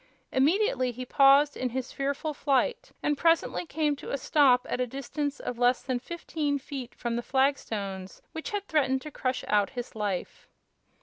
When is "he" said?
0.93-1.05